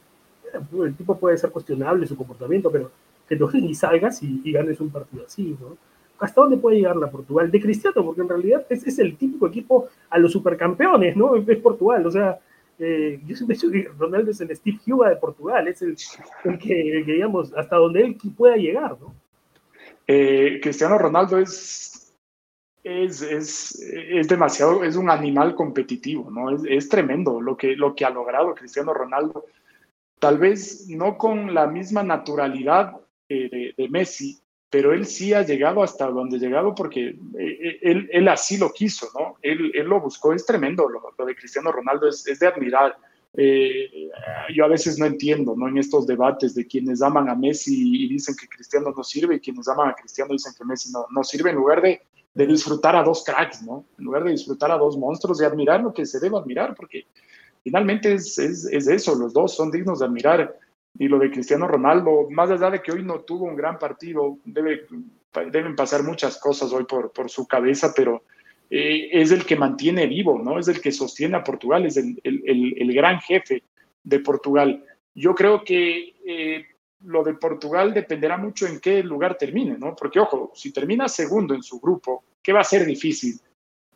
[0.83, 2.91] El tipo puede ser cuestionable su comportamiento, pero
[3.27, 5.77] que voten y salgas y, ganes un partido así, ¿no?
[6.17, 7.51] ¿Hasta dónde puede llegar la Portugal?
[7.51, 11.35] De Cristiano, porque en realidad es, es el típico equipo a los supercampeones, ¿no?
[11.35, 12.39] Es Portugal, o sea,
[12.77, 15.97] eh, yo siempre he dicho que Ronaldo es el Steve Huga de Portugal, es el,
[16.59, 19.13] que, el, que, digamos, hasta donde él pueda llegar, ¿no?
[20.07, 22.13] Eh, Cristiano Ronaldo es,
[22.83, 26.51] es, es, es, demasiado, es un animal competitivo, ¿no?
[26.51, 29.45] Es, es, tremendo lo que, lo que ha logrado Cristiano Ronaldo.
[30.25, 34.39] Tal vez no con la misma naturalidad eh, de, Messi,
[34.71, 38.73] pero él sí ha llegado hasta donde ha llegado porque eh, él, él, así lo
[38.73, 39.35] quiso, ¿no?
[39.43, 42.97] Él, él lo buscó, es tremendo lo, lo de Cristiano Ronaldo, es, de admirar.
[43.37, 44.09] Eh,
[44.51, 45.67] yo a veces no entiendo, ¿no?
[45.67, 49.39] En estos debates de quienes aman a Messi y dicen que Cristiano no sirve y
[49.39, 52.01] quienes aman a Cristiano dicen que Messi no, no sirve, en lugar de,
[52.33, 53.85] de, disfrutar a dos cracks, ¿no?
[53.99, 57.05] En lugar de disfrutar a dos monstruos y admirar lo que se debe admirar, porque
[57.65, 60.55] finalmente es, es, es eso, los dos son dignos de admirar.
[60.97, 64.37] Y lo de Cristiano Ronaldo, más allá de que hoy no tuvo un gran partido,
[64.45, 64.85] debe,
[65.51, 68.23] deben pasar muchas cosas hoy por, por su cabeza, pero
[68.69, 70.57] eh, es el que mantiene vivo, ¿no?
[70.57, 73.63] Es el que sostiene a Portugal, es el, el, el gran jefe
[74.03, 74.85] de Portugal.
[75.13, 76.65] Yo creo que eh,
[77.03, 79.95] lo de Portugal dependerá mucho en qué lugar termine, ¿no?
[79.95, 83.35] Porque, ojo, si termina segundo en su grupo, ¿qué va a ser difícil?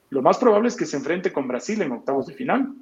[0.10, 2.74] Lo más probable es que se enfrente con Brasil en octavos de final.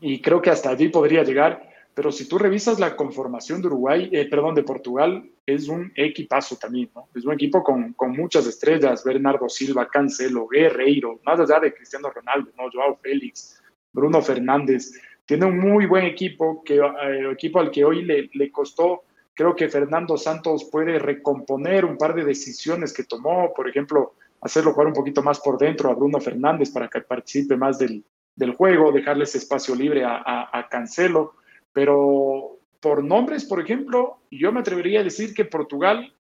[0.00, 4.08] Y creo que hasta allí podría llegar pero si tú revisas la conformación de Uruguay,
[4.12, 7.08] eh, perdón, de Portugal, es un equipazo también, ¿no?
[7.14, 12.10] Es un equipo con, con, muchas estrellas, Bernardo Silva, Cancelo, Guerreiro, más allá de Cristiano
[12.10, 12.70] Ronaldo, ¿no?
[12.72, 14.92] Joao Félix, Bruno Fernández.
[15.26, 19.02] Tiene un muy buen equipo, que, eh, equipo al que hoy le, le costó,
[19.34, 24.72] creo que Fernando Santos puede recomponer un par de decisiones que tomó, por ejemplo, hacerlo
[24.72, 28.02] jugar un poquito más por dentro a Bruno Fernández para que participe más del,
[28.36, 31.34] del juego, dejarle ese espacio libre a Cancelo
[31.72, 36.12] pero por nombres, por ejemplo, yo me atrevería a decir que Portugal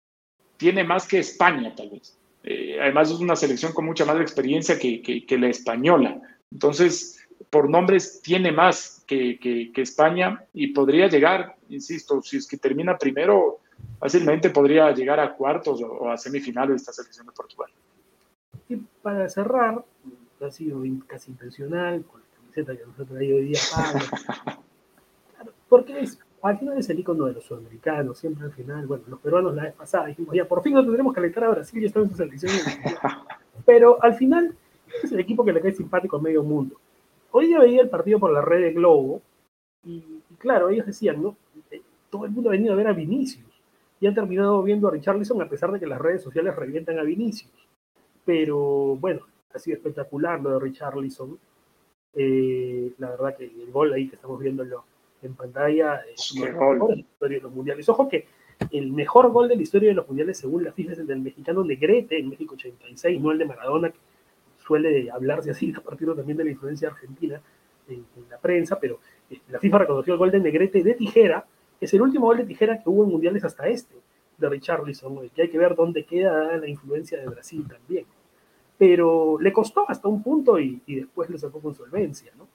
[0.57, 2.19] tiene más que España, tal vez.
[2.43, 6.21] Eh, además, es una selección con mucha más experiencia que, que, la española.
[6.53, 12.59] Entonces, por nombres, tiene más que, que, España y podría llegar, insisto, si es que
[12.59, 13.61] termina primero,
[13.99, 17.71] fácilmente podría llegar a cuartos o, a semifinales de esta selección de Portugal.
[18.69, 19.83] Y para cerrar,
[20.47, 24.07] ha sido casi intencional, con la camiseta que nos ha traído hoy día Pablo,
[25.69, 29.21] porque es, al final es el icono de los sudamericanos, siempre al final, bueno, los
[29.21, 31.87] peruanos la vez pasada dijimos, ya por fin no tendremos que alentar a Brasil, ya
[31.87, 32.53] estamos en su selección.
[33.65, 34.57] Pero al final
[35.03, 36.77] es el equipo que le cae simpático a medio mundo.
[37.33, 39.23] Hoy día veía el partido por la red de Globo
[39.85, 40.03] y,
[40.39, 41.37] claro, ellos decían, ¿no?
[41.71, 43.45] Eh, todo el mundo ha venido a ver a Vinicius
[44.01, 47.03] y han terminado viendo a Richarlison a pesar de que las redes sociales revientan a
[47.03, 47.53] Vinicius.
[48.25, 49.21] Pero bueno,
[49.53, 51.39] ha sido espectacular lo de Richarlison.
[52.15, 54.85] Eh, la verdad que el gol ahí que estamos viendo lo,
[55.23, 57.89] en pantalla es uno de la historia de los mundiales.
[57.89, 58.27] Ojo que
[58.71, 61.21] el mejor gol de la historia de los mundiales, según la FIFA, es el del
[61.21, 63.99] mexicano Negrete en México 86, no el de Maradona, que
[64.59, 67.41] suele hablarse así a partir también de la influencia argentina
[67.89, 71.45] en, la prensa, pero este, la FIFA reconoció el gol de Negrete de tijera,
[71.81, 73.97] es el último gol de tijera que hubo en mundiales hasta este,
[74.39, 78.07] de Richarlison, que hay que ver dónde queda la influencia de Brasil también.
[78.81, 82.49] Pero le costó hasta un punto y, después le sacó con solvencia, ¿no?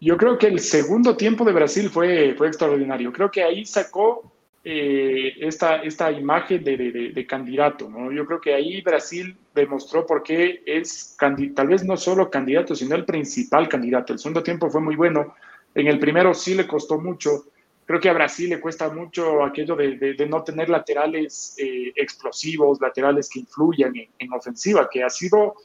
[0.00, 3.12] Yo creo que el segundo tiempo de Brasil fue, fue extraordinario.
[3.12, 6.76] Creo que ahí sacó eh, esta, esta imagen de,
[7.12, 7.90] de, candidato.
[7.90, 8.12] ¿no?
[8.12, 11.16] Yo creo que ahí Brasil demostró por qué es
[11.56, 14.12] tal vez no solo candidato, sino el principal candidato.
[14.12, 15.34] El segundo tiempo fue muy bueno.
[15.74, 17.46] En el primero sí le costó mucho.
[17.90, 23.28] Creo que a Brasil le cuesta mucho aquello de, no tener laterales eh, explosivos, laterales
[23.28, 25.56] que influyan en, ofensiva, que ha sido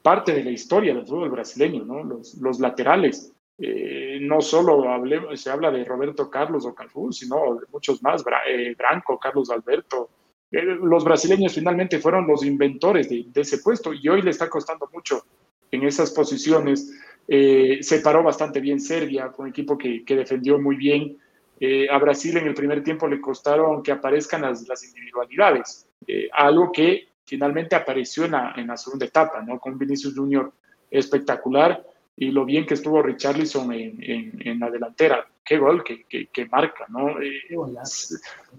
[0.00, 2.04] parte de la historia del fútbol brasileño, ¿no?
[2.04, 3.32] Los, los laterales.
[3.58, 4.84] Eh, no solo
[5.34, 10.10] se habla de Roberto Carlos o Calfú, sino de muchos más, eh, Branco, Carlos Alberto.
[10.52, 15.24] los brasileños finalmente fueron los inventores de, ese puesto y hoy le está costando mucho
[15.72, 17.00] en esas posiciones.
[17.26, 21.18] se paró bastante bien Serbia, un equipo que, que defendió muy bien.
[21.60, 26.72] Eh, a Brasil en el primer tiempo le costaron que aparezcan las, individualidades, eh, algo
[26.72, 29.58] que finalmente apareció en la, segunda etapa, ¿no?
[29.58, 30.52] Con Vinicius Junior
[30.90, 31.84] espectacular
[32.16, 35.26] y lo bien que estuvo Richarlison en, en, la delantera.
[35.44, 37.20] Qué gol que, que, marca, ¿no?
[37.20, 37.40] Eh,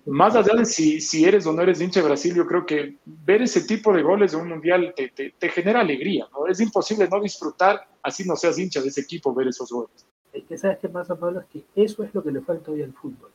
[0.06, 2.98] más allá de si, si, eres o no eres hincha de Brasil, yo creo que
[3.06, 6.48] ver ese tipo de goles de un mundial te, te, te genera alegría, ¿no?
[6.48, 10.06] Es imposible no disfrutar, así no seas hincha de ese equipo, ver esos goles
[10.44, 12.94] que sabes qué pasa, Pablo, es que eso es lo que le falta hoy al
[12.94, 13.30] fútbol.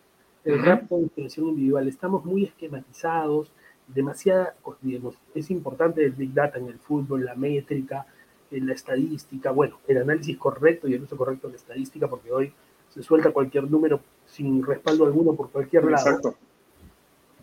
[0.45, 1.89] El rápido de inspiración individual.
[1.89, 3.53] Estamos muy esquematizados,
[3.87, 8.07] demasiada, digamos, es importante el Big Data en el fútbol, la métrica,
[8.51, 12.33] eh, la estadística, bueno, el análisis correcto y el uso correcto de la estadística, porque
[12.33, 12.53] hoy
[12.89, 16.09] se suelta cualquier número sin respaldo alguno por cualquier lado.
[16.09, 16.35] Exacto.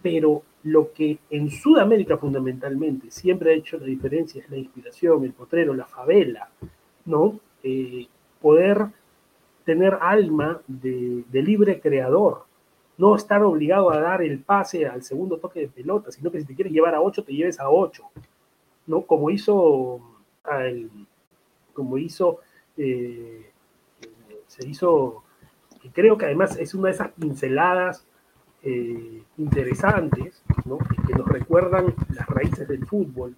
[0.02, 5.34] Pero lo que en Sudamérica fundamentalmente siempre ha hecho la diferencia es la inspiración, el
[5.34, 6.50] potrero, la favela,
[7.06, 7.40] ¿no?
[7.64, 8.08] Eh,
[8.42, 8.88] poder
[9.68, 12.46] tener alma de, libre creador,
[12.98, 16.46] no estar obligado a dar el pase al segundo toque de pelota, sino que si
[16.46, 18.02] te quieres llevar a 8, te lleves a 8,
[18.86, 19.02] ¿no?
[19.02, 20.00] Como hizo,
[21.74, 22.40] como hizo,
[22.78, 23.52] eh,
[24.48, 25.24] se hizo,
[25.84, 28.08] y creo que además es una de esas pinceladas
[28.64, 30.78] eh, interesantes, ¿no?
[30.78, 33.36] Que nos recuerdan las raíces del fútbol,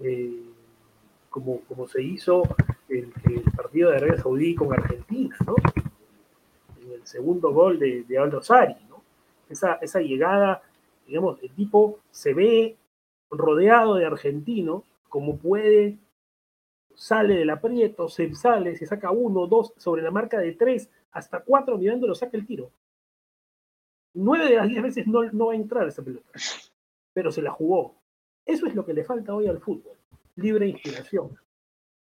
[0.00, 0.40] eh,
[1.28, 2.44] como, como se hizo
[2.88, 3.12] el,
[3.56, 5.54] partido de Arabia Saudí con Argentina, ¿no?
[6.82, 9.02] En el segundo gol de, de Aldo Sari, ¿no?
[9.48, 10.62] Esa, esa llegada,
[11.06, 12.76] digamos, el tipo se ve
[13.30, 15.98] rodeado de argentinos, como puede,
[16.94, 21.40] sale del aprieto, se sale, se saca uno, dos, sobre la marca de tres, hasta
[21.40, 22.70] cuatro mirándolo, saca el tiro.
[24.14, 26.30] Nueve de las diez veces no, no va a entrar esa pelota,
[27.12, 27.94] pero se la jugó.
[28.44, 29.96] Eso es lo que le falta hoy al fútbol,
[30.36, 31.36] libre inspiración.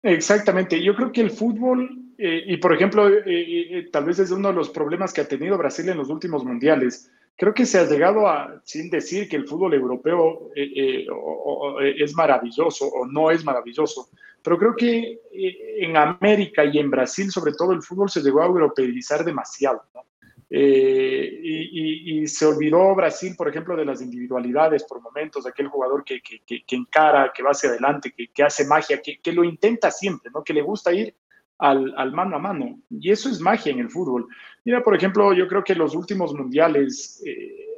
[0.03, 4.31] Exactamente, yo creo que el fútbol, eh, y por ejemplo, eh, eh, tal vez es
[4.31, 7.79] uno de los problemas que ha tenido Brasil en los últimos mundiales, creo que se
[7.79, 14.09] ha llegado a, sin decir que el fútbol europeo es maravilloso o no es maravilloso,
[14.43, 18.47] pero creo que en América y en Brasil sobre todo el fútbol se llegó a
[18.47, 19.83] europeizar demasiado.
[19.95, 20.05] ¿no?
[20.53, 26.21] Eh, y, se olvidó Brasil, por ejemplo, de las individualidades por momentos, aquel jugador que,
[26.21, 30.45] que, que, encara, que va hacia adelante, que, hace magia, que, lo intenta siempre, ¿no?
[30.45, 31.15] que le gusta ir
[31.59, 32.81] al, al, mano a mano.
[32.91, 34.27] Y eso es magia en el fútbol.
[34.65, 37.71] Mira, por ejemplo, yo creo que los últimos mundiales eh,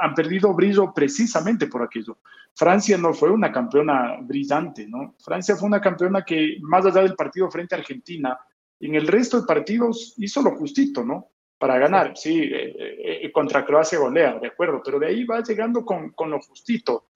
[0.00, 2.18] han perdido brillo precisamente por aquello.
[2.54, 5.14] Francia no fue una campeona brillante, ¿no?
[5.22, 8.38] Francia fue una campeona que, más allá del partido frente a Argentina,
[8.80, 11.30] en el resto de partidos hizo lo justito, ¿no?
[11.58, 12.16] Para ganar.
[12.16, 16.10] Sí, eh, eh, eh, contra Croacia golea, de acuerdo, pero de ahí va llegando con,
[16.10, 17.08] con lo justito.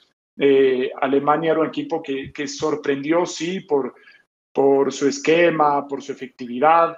[1.03, 3.94] Alemania era un equipo que, que, sorprendió, sí, por,
[4.55, 6.96] por su esquema, por su efectividad,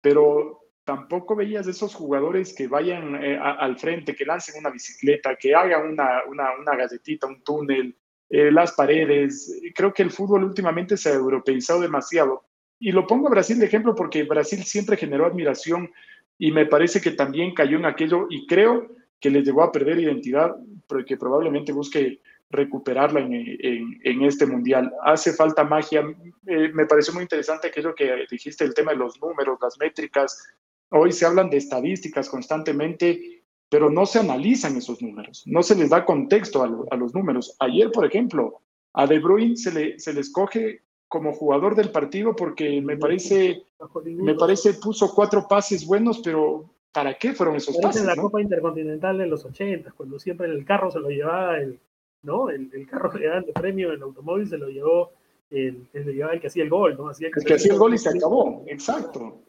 [0.00, 5.90] pero tampoco veías esos jugadores que vayan al frente, que lancen una bicicleta, que hagan
[5.90, 7.94] una, una, una galletita, un túnel,
[8.30, 9.60] las paredes.
[9.74, 12.46] Creo que el fútbol últimamente se ha europeizado demasiado.
[12.78, 15.92] Y lo pongo a Brasil de ejemplo porque Brasil siempre generó admiración
[16.40, 18.88] y me parece que también cayó en aquello y creo
[19.20, 20.56] que le llevó a perder identidad,
[20.88, 24.90] pero que probablemente busque recuperarla en, en, este mundial.
[25.02, 26.02] Hace falta magia.
[26.46, 30.48] Eh, me pareció muy interesante aquello que dijiste, el tema de los números, las métricas.
[30.88, 35.90] Hoy se hablan de estadísticas constantemente, pero no se analizan esos números, no se les
[35.90, 37.54] da contexto a, a los números.
[37.60, 38.62] Ayer, por ejemplo,
[38.94, 40.80] a De Bruyne se le, se le escoge
[41.10, 43.64] como jugador del partido porque me parece,
[44.04, 48.02] me parece puso cuatro pases buenos, pero ¿para qué fueron esos pases?
[48.02, 51.80] En la Copa Intercontinental de los 80, cuando siempre el carro se lo llevaba el,
[52.22, 52.48] ¿no?
[52.48, 55.10] El, el carro que de premio, el automóvil se lo llevó
[55.50, 57.10] el, el, que hacía el gol, ¿no?
[57.10, 59.42] el que hacía el gol y se acabó, exacto.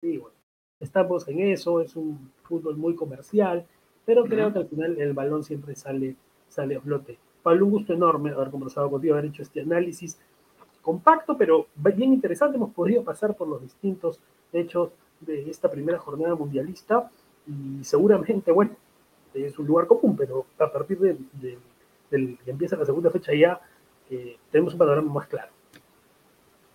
[0.00, 0.36] Sí, bueno,
[0.78, 3.66] estamos en eso, es un fútbol muy comercial,
[4.04, 6.14] pero creo que al final el balón siempre sale,
[6.46, 7.18] sale a flote.
[7.42, 10.16] Pablo, un gusto enorme haber conversado contigo, haber hecho este análisis
[10.88, 12.56] compacto, pero bien interesante.
[12.56, 14.18] Hemos podido pasar por los distintos
[14.54, 14.88] hechos
[15.20, 17.10] de esta primera jornada mundialista
[17.46, 18.70] y seguramente, bueno,
[19.34, 21.18] es un lugar común, pero a partir de,
[22.10, 23.60] que empieza la segunda fecha ya
[24.08, 25.52] eh, tenemos un panorama más claro.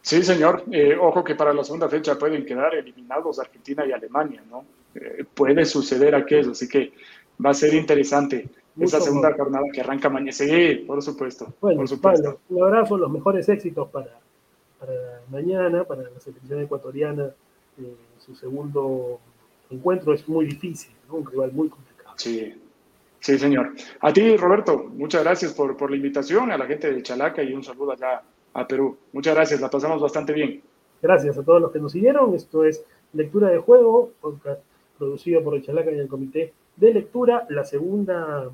[0.03, 0.63] Sí, señor.
[0.69, 4.63] Eh, ojo que para la segunda fecha pueden quedar eliminados Argentina y Alemania, ¿no?
[4.93, 6.93] Eh, puede suceder aquello, así que
[7.43, 8.47] va a ser interesante
[8.79, 10.31] esa segunda jornada que arranca mañana.
[10.31, 11.53] Sí, por supuesto.
[11.61, 12.39] Bueno, por supuesto.
[12.49, 14.19] un abrazo, los mejores éxitos para,
[14.79, 17.31] para mañana, para la selección ecuatoriana.
[18.19, 19.19] su segundo
[19.69, 21.15] encuentro es muy difícil, ¿no?
[21.15, 22.15] un rival muy complicado.
[22.17, 22.53] Sí,
[23.19, 23.73] sí, señor.
[23.99, 27.53] A ti, Roberto, muchas gracias por, por la invitación, a la gente de Chalaca y
[27.53, 28.21] un saludo allá
[28.53, 28.97] a Perú.
[29.11, 30.61] Muchas gracias, la pasamos bastante bien.
[31.01, 32.33] Gracias a todos los que nos siguieron.
[32.33, 34.61] Esto es Lectura de Juego, podcast
[34.97, 37.45] producido por el Chalaca y el Comité de Lectura.
[37.49, 38.49] La segunda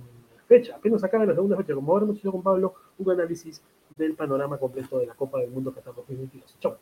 [0.48, 3.62] fecha, apenas acaba la segunda fecha, como ahora hemos hecho con Pablo, un análisis
[3.96, 6.58] del panorama completo de la Copa del Mundo Qatar 2022.
[6.60, 6.78] Chao.